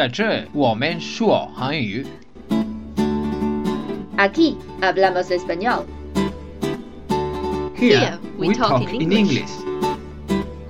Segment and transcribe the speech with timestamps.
[0.00, 2.06] 在这我们说韩语。
[4.16, 5.84] Aquí hablamos español。
[7.76, 9.50] Here we talk in English.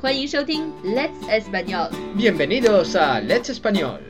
[0.01, 1.91] 欢迎收听 Let's Español。
[2.17, 4.01] Bienvenidos a Let's Español.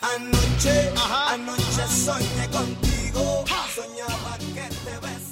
[0.00, 0.92] Anoche,
[1.32, 3.44] anoche soñé contigo,
[3.74, 5.27] soñaba que te besaba.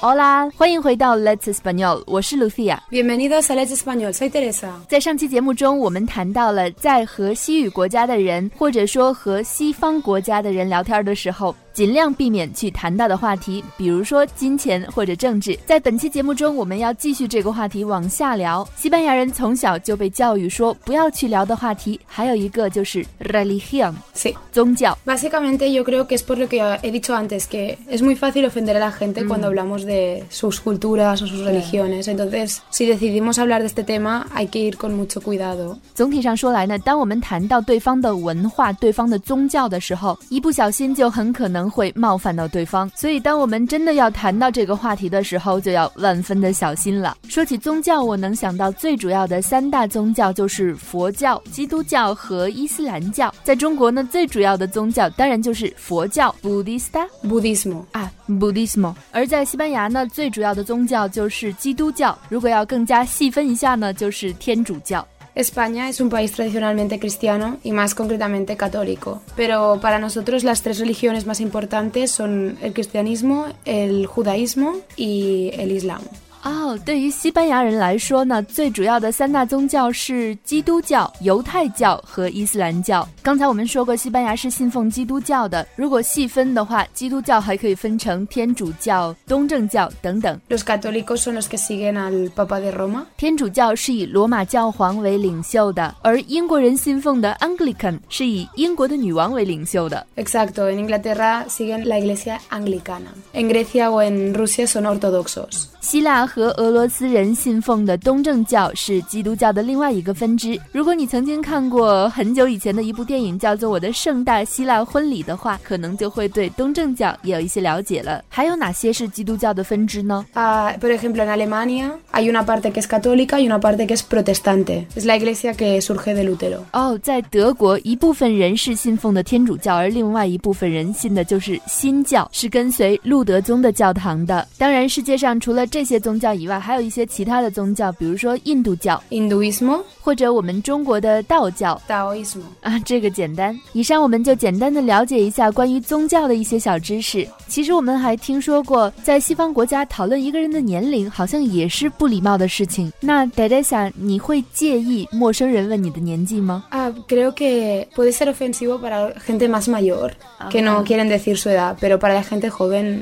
[0.00, 2.78] Hola，欢迎回到 Let's Español，我是 Lucia。
[2.88, 4.70] Bienvenidos a Let's Español, soy Teresa.
[4.88, 15.56] 在上期节目中，我们谈到了在和西语国家的人，或者说和西方国家的人聊天的时候，尽量避免去谈到的话题，比如说金钱或者政治。
[15.64, 18.68] 在本期节目中，我们要继续这个话题往下聊。
[18.74, 24.34] 西班牙人从小就被教育说不要去聊的话题，还有一个就是 religion，Sí.
[24.50, 24.98] 宗教。
[25.06, 28.76] Básicamente yo creo que es por lo que he dicho antes, que es muy fácil ofender
[28.76, 32.08] a la gente cuando hablamos de sus culturas o sus religiones.
[32.08, 35.78] Entonces, si decidimos hablar de este tema, hay que ir con mucho cuidado.
[35.94, 42.90] 总体上说来呢，当我们谈到对方的文化、对方的宗教的时候，一不小心就很可能会冒犯到对方。
[42.94, 47.16] 所以，当我们真的要谈到这个话题的时候，就要万分的小心了。
[47.28, 53.32] 说起宗教，我能想到最主要的三大宗教就是佛教、基督教和伊斯兰教。
[53.42, 58.94] 在中国呢，最主要的宗教当然就是佛教 （Buddhista）、Buddhismo 啊，Buddhismo。
[59.12, 62.18] 而在西班牙呢，最主要的宗教就是基督教。
[62.28, 65.06] 如果要更加细分一下呢，就是天主教。
[65.38, 69.22] España es un país tradicionalmente cristiano y más concretamente católico.
[69.36, 75.70] Pero para nosotros las tres religiones más importantes son el cristianismo, el judaísmo y el
[75.70, 76.00] islam.
[76.48, 83.06] 哦，对于西班牙人来说呢，最主要的三大宗教是基督教、犹太教和伊斯兰教。
[83.22, 85.66] 刚才我们说过，西班牙是信奉基督教的。
[85.76, 90.40] 如果细分的话，基督教还可以分成天主教、东正教等等。
[90.48, 93.04] Los católicos son los que siguen al Papa de Roma.
[93.18, 100.06] 天主教是以罗马教皇为领袖的，而英国人信奉的 Anglican 是以英国的女王为领袖的。
[100.16, 103.12] Exacto, en Inglaterra siguen la iglesia anglicana.
[103.32, 105.66] En Grecia o en Rusia son ortodoxos.
[105.80, 110.58] 希腊和俄罗斯人信奉的东正教是基督教的另外一个分支。
[110.72, 118.22] 如果你曾经看过很久以前的一部电影叫做《我的盛大希腊婚礼》的话，可能就会对东正教也有一些了解了。
[118.28, 124.02] 还有哪些是基督教的分支呢？Ah, por ejemplo, en Alemania hay una parte que es católica y una parte que es
[124.02, 124.86] protestante.
[124.94, 126.60] Es la iglesia que surge de Lutero.
[126.72, 134.46] 哦，在德国，一部分人是信奉的天主教，而另外一部分人信的就是新教，是跟随路德宗的教堂的。
[134.56, 143.56] 当然，世界上除了这些宗宗教以外，还有一些其他的宗教，比如说印度教，印度 ismo，或者我们中国的道教，道教 ismo 啊，这个简单。
[143.72, 147.24] 以上我们就简单的了解一下关于宗教的一些小知识。
[147.46, 152.92] 其实我们还听说过，在西方国家讨论一个人的年龄，好像也是不礼貌的事情。
[152.98, 156.64] 那大家想，你会介意陌生人问你的年纪吗？
[156.70, 160.10] 啊，creo que puede ser ofensivo para gente más mayor
[160.50, 162.98] que no quieren decir su edad, pero para la gente joven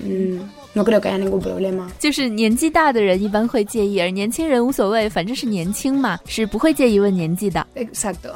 [0.77, 1.89] no creo que haya ningún problema.
[1.99, 7.67] 就是年纪大的人一般会介意，而年轻人无所谓，反正是年轻嘛，是不会介意问年纪的。
[7.75, 8.31] Exacto.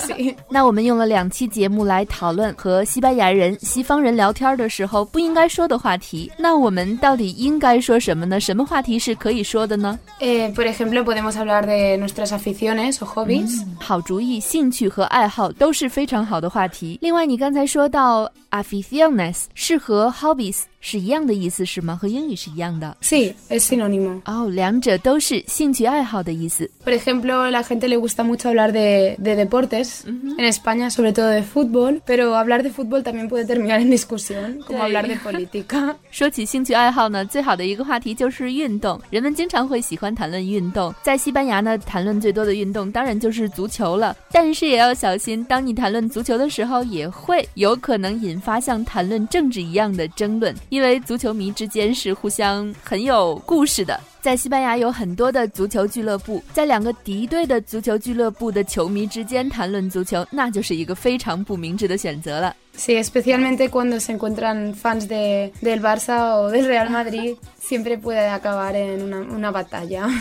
[0.48, 6.32] 那我们用了两期节目来讨论和西班牙人、西方人聊天的时候不应该说的话题。
[6.38, 8.40] 那我们到底应该说什么呢？
[8.40, 13.62] 什么话题是可以说的呢？Eh, por ejemplo, podemos hablar de nuestras aficiones o hobbies.
[13.78, 16.98] 好主意，兴趣和爱好都是非常好的话题。
[17.02, 21.96] 另外，你刚才说到 aficiones 是和 hobbies 是一样的意思是吗？
[21.96, 24.20] 和英语是一样的 Sí, es sinónimo.
[24.24, 26.68] 哦，两者都是兴趣爱好的意思。
[26.84, 31.42] Por ejemplo, la gente le gusta mucho hablar de, de deportes, en España sobre todo de
[31.42, 35.94] fútbol, pero hablar de fútbol también puede terminar en discusión, como hablar de política.
[36.10, 39.00] 说起兴趣爱好呢，最好的一个话题就是运动。
[39.10, 44.16] 人们经常会喜欢谈论运动，在西班牙呢，谈论最多的运动当然就是足球了。
[44.32, 53.98] 但是也要小心，当你谈论足球的时候，也会有可能引发像谈论政治一样的争论，因为足球迷之间是互相很有故事的。
[54.20, 62.54] 在西班牙有很多的足球俱乐部，在两个敌对的足球俱乐部的球迷之间谈论足球，那就是一个非常不明智的选择了。
[62.76, 68.74] Sí, especialmente cuando se encuentran fans de, del Barça o del Real Madrid, siempre puede acabar
[68.74, 70.08] en una, una batalla.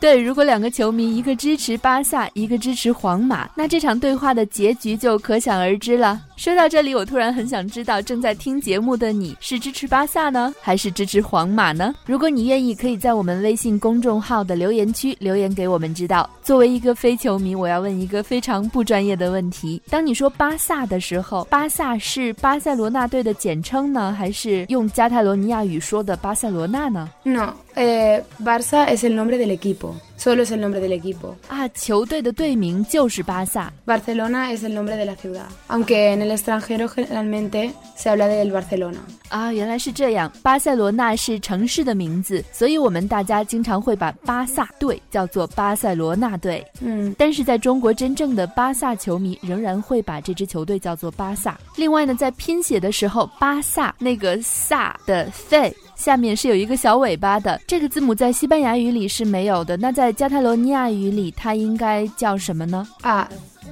[0.00, 6.20] 对，如果两个球迷一个支持巴萨，一个支持皇马，那这场对话的结局就可想而知了。
[6.36, 11.94] 说到这里，我突然很想知道，正在听节目的你是支持巴萨呢，还是支持皇马呢？
[12.04, 16.28] 如果你愿意，可以在我们微信公众号的留言区留言给我们知道。
[16.42, 29.94] 作为一个非球迷，我要问一个非常不专业的问题：当你说巴萨的时候，巴萨是巴塞罗那队的简称呢，还是用加泰罗尼亚语说的巴塞罗那呢？No, eh, Barça es el nombre del equipo.
[30.24, 31.34] Solo es el nombre del equipo.
[31.48, 33.70] 啊，球队的队名就是巴萨。
[33.84, 39.00] Barcelona es el nombre de la ciudad, aunque en el extranjero generalmente se habla del Barcelona.
[39.28, 40.32] 啊，原来是这样。
[40.42, 46.64] 巴塞罗那是城市的名字，所以我们大家经常会把巴萨队叫做巴塞罗那队。
[46.80, 51.60] Mm, 但是在中国，真正的巴萨球迷仍然会把这支球队叫做巴萨。
[51.76, 59.76] 另外呢，在拼写的时候，巴萨那个“萨”的 “fe” 下面是有一个小尾巴的，这个字母在西班牙语里是没有的。
[59.76, 63.26] 那在加泰罗尼亚语里，它应该叫什么呢？Ah,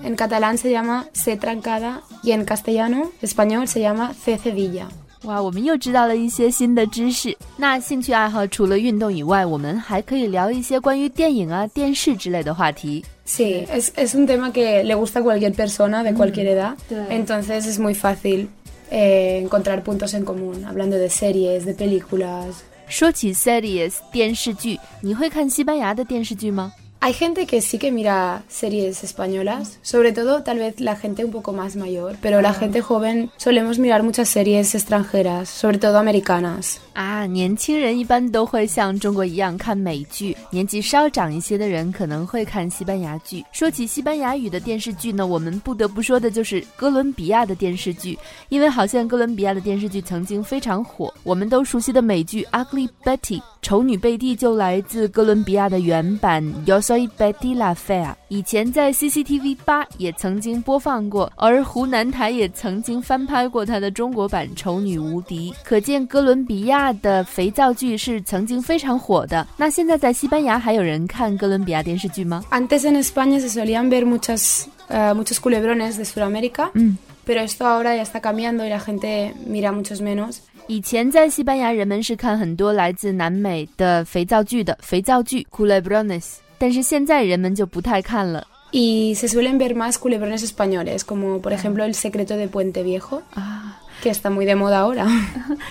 [0.05, 4.85] en catalán se llama C trancada y en castellano, español, se llama C cedilla.
[5.25, 7.37] 哇，我们又知道了一些新的知识。
[7.57, 13.05] 那兴趣爱好除了运动以外，我们还可以聊一些关于电影啊、电视之类的话题。
[13.25, 16.75] Sí, es, es un tema que le gusta a cualquier persona de cualquier edad,
[17.09, 18.49] entonces es muy fácil
[18.92, 22.64] eh, encontrar puntos en común, hablando de series, de películas.
[22.90, 26.72] 说起 series 电视剧，你会看西班牙的电视剧吗？
[27.05, 31.33] Hay gente que sí que mira series españolas, sobre todo tal vez la gente un
[31.33, 36.77] poco más mayor, pero la gente joven solemos mirar muchas series extranjeras, sobre todo americanas.
[36.95, 43.45] 啊，年轻人一般都会像中国一样看美剧，年纪稍长一些的人可能会看西班牙剧。
[43.51, 48.17] 说起西班牙语的电视剧呢，我们不得不说的就是哥伦比亚的电视剧，
[48.49, 51.13] 因为好像哥伦比亚的电视剧曾经非常火。
[51.25, 69.47] 我们都熟悉的美剧《Ugly Betty》丑女贝蒂就来自哥伦比亚的原版《Yo soy Betty la Fea》，以前在 CCTV 八也曾经播放过，而湖南台也曾经翻拍过它的中国版《丑女无敌》，可见哥伦比亚的肥皂剧是曾经非常火的。
[69.57, 78.03] 那现在在西班牙还有人看哥伦比亚电视剧吗？Antes en España se solían ver muchas, eh, muchos culebrones de Sudamérica, 嗯，pero esto ahora ya
[78.03, 80.41] está cambiando y la gente mira muchos menos.
[80.69, 92.47] 以前在西班牙人们是看很多来自南美的肥皂剧的肥皂剧 culebrones，但是现在人们就不太看了 Y se suelen ver más culebrones españoles, como por ejemplo El secreto de
[92.47, 93.81] Puente Viejo, 啊。
[94.01, 95.09] que está muy de moda ahora.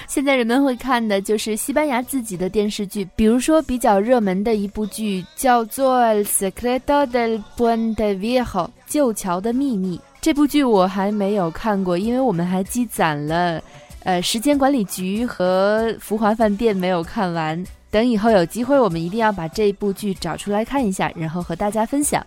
[0.06, 8.44] 现在人们会看的就是西班牙自己的电视剧，比如说比较热门的一部剧叫做《El Secreto del Puente Viejo》
[8.86, 9.98] 旧桥的秘密。
[10.20, 13.62] 这部剧我还没有看过，因为我们还积攒了，
[14.04, 17.64] 呃，时间管理局和福华饭店没有看完。
[17.92, 22.26] 等以后有机会，我们一定要把这一部剧找出来看一下，然后和大家分享。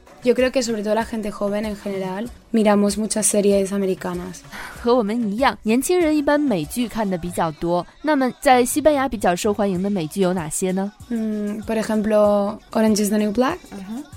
[2.54, 4.40] miramos muchas series americanas.
[4.82, 7.86] 和我们一样，年轻人一般美剧看的比较多。
[8.02, 10.92] 那么在西班牙比较受欢迎的美剧有哪些呢？
[11.10, 13.58] Mm, por ejemplo, Orange is the New Black.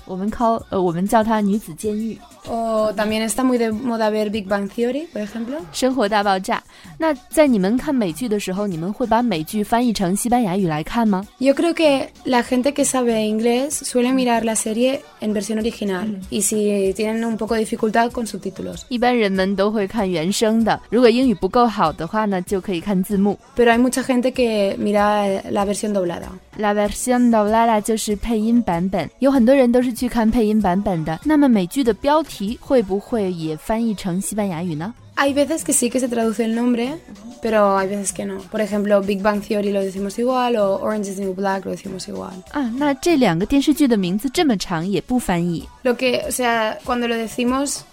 [0.05, 2.17] 我们 call 呃，我们叫它女子监狱。
[2.47, 5.59] O también está muy de moda ver Big Bang Theory, por ejemplo.
[5.71, 6.61] 生活大爆炸。
[6.97, 11.25] 那在你们看美剧的时候，你们会把美剧翻译成西班牙语来看吗？
[11.39, 16.19] Yo creo que la gente que sabe inglés suele mirar la serie en versión original
[16.29, 18.81] y si tienen un poco de dificultad con subtítulos.
[18.89, 23.37] 一般人们都会看原声的，如果英语不够好的话呢，就可以看字幕。
[23.55, 26.27] Pero hay mucha gente que mira eh, la versión doblada.
[26.57, 31.19] La versión doblada 就是配音版本，有很多人都是去看配音版本的。
[31.23, 34.93] 那么美剧的标题会不会也翻译成西班牙语呢？
[35.15, 36.97] Hay veces que sí que se traduce el nombre,
[37.39, 38.39] pero hay veces que no.
[38.49, 41.71] Por ejemplo, Big Bang Theory lo decimos igual o Orange is the New Black lo
[41.71, 42.33] decimos igual.
[42.51, 47.86] 啊，那这两个电视剧的名字这么长也不翻译 Lo que, o sea, cuando lo decimos, mm,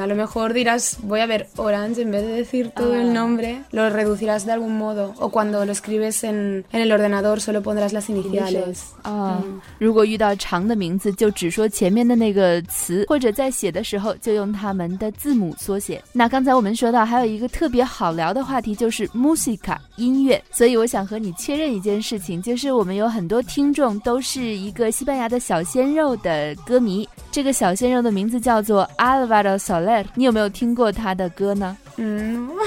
[0.00, 3.62] a lo mejor dirás, voy a ver Orange, en vez de decir todo el nombre,
[3.70, 5.14] lo reducirás de algún modo.
[5.18, 8.78] O cuando lo escribes en, en el ordenador, solo pondrás las iniciales.
[9.02, 9.42] 啊。
[9.78, 16.02] 如果遇到长的名字，就只说前面的那个词，或者在写的时候就用它们的字母缩写。
[16.12, 20.42] 那刚才我们说到还有一个特别好聊的话题，就是 musica 音乐。
[20.50, 27.08] 所以我想和你确认一件事情，就是我们有很多听众都是一个西班牙的小鲜肉的歌迷。
[27.36, 32.52] 这个小鲜肉的名字叫做 Alvaro Soler，你有没有听过他的歌呢？Mm, No.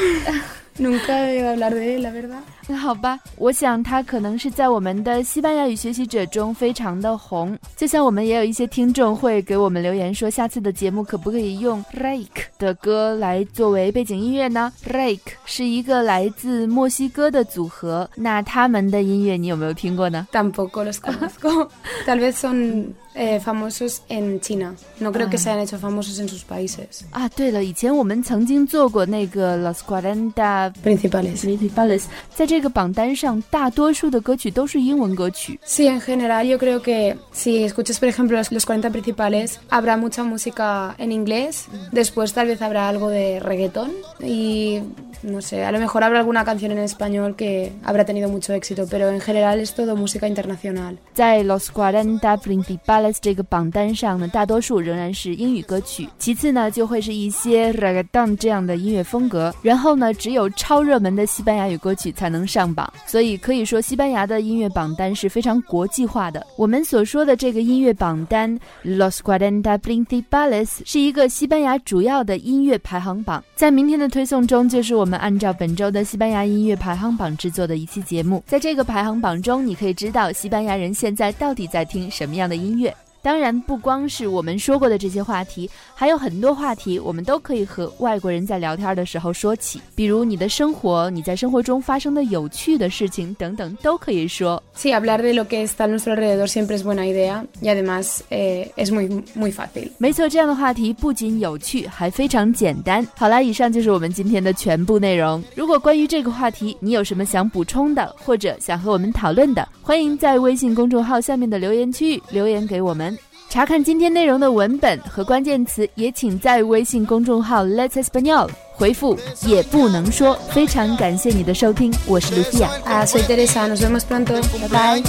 [0.79, 2.37] Nunca he hablar de él, la verdad.
[2.67, 7.57] 那好吧，我想他可能是在我们的西班牙语学习者中非常的红。
[7.75, 20.27] 就像我们也有一些听众会给我们留言说，下次的节目可不可以用 Rake 的歌来作为背景音乐呢？Rake 是一个来自墨西哥的组合，那他们的音乐你有没有听过呢？
[20.31, 21.67] Tampoco los conozco.
[22.05, 24.74] Tal vez son eh, famosos en China.
[25.00, 31.44] No creo que se hayan hecho famosos en sus países 啊，对了，以前我们曾经做过那个 Los Cuarenta principales.
[31.44, 32.02] Principales，
[32.34, 35.58] 在这个榜单上，大多数的歌曲都是英文歌曲。
[35.64, 39.96] Sí, en general yo creo que si escuchas, por ejemplo, los, los 40 principales, habrá
[39.96, 44.80] mucha música en inglés, después tal vez habrá algo de reggaetón y
[45.22, 48.86] no sé, a lo mejor habrá alguna canción en español que habrá tenido mucho éxito,
[48.90, 50.98] pero en general es todo música internacional.
[51.14, 62.91] 在 Los Cuarenta Principales 这个榜单上呢，大多数仍然是英语歌曲，其次呢就会是一些 Reggaeton 这样的音乐风格，然后呢只有超热门的西班牙语歌曲才能上榜。
[63.05, 66.45] 所以可以说，西班牙的音乐榜单是非常国际化的。
[66.57, 73.43] 我们所说的这个音乐榜单 Los Cuarenta Principales 是一个西班牙主要的音乐排行榜。
[73.55, 78.43] 在明天的推送中，就是我们按照本周的西班牙音乐排行榜制作的一期节目。
[78.45, 82.93] 在这个排行榜中，你可以知道西班牙人现在到底在听什么样的音乐。
[83.21, 89.81] 当然，不光是我们说过的这些话题，还有很多话题，我们都可以和外国人在聊天的时候说起。
[89.93, 94.61] 比如你的生活，你在生活中发生的有趣的事情等等，都可以说。
[94.75, 98.71] Sí, hablar de lo que está a nuestro alrededor siempre es buena idea y además eh,
[98.77, 99.89] es muy muy fácil。
[99.97, 103.05] 没错，这样的话题不仅有趣，还非常简单。
[103.17, 105.43] 好了，以上就是我们今天的全部内容。
[105.55, 113.08] 如果关于这个话题你有什么想补充的，或者想和我们讨论的，欢迎在微信公众号下面的留言区域留言给我们。
[113.49, 120.37] 查看今天内容的文本和关键词，也请在微信公众号 Let's Español 回复“也不能说”。
[120.53, 125.01] 非常感谢你的收听，我是 Lucia，啊，soy Teresa，nos vemos pronto，拜拜。